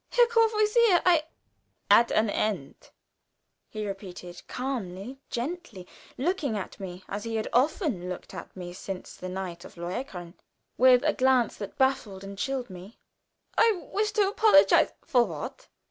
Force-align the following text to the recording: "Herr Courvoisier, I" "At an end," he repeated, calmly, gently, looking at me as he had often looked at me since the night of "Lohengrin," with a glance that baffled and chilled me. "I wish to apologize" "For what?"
"Herr 0.09 0.25
Courvoisier, 0.25 0.99
I" 1.05 1.25
"At 2.01 2.09
an 2.09 2.27
end," 2.27 2.89
he 3.69 3.85
repeated, 3.87 4.41
calmly, 4.47 5.19
gently, 5.29 5.85
looking 6.17 6.57
at 6.57 6.79
me 6.79 7.03
as 7.07 7.23
he 7.23 7.35
had 7.35 7.47
often 7.53 8.09
looked 8.09 8.33
at 8.33 8.57
me 8.57 8.73
since 8.73 9.15
the 9.15 9.29
night 9.29 9.63
of 9.63 9.77
"Lohengrin," 9.77 10.33
with 10.75 11.03
a 11.03 11.13
glance 11.13 11.55
that 11.57 11.77
baffled 11.77 12.23
and 12.23 12.35
chilled 12.35 12.71
me. 12.71 12.97
"I 13.55 13.73
wish 13.91 14.11
to 14.13 14.27
apologize" 14.27 14.91
"For 15.05 15.23
what?" 15.23 15.67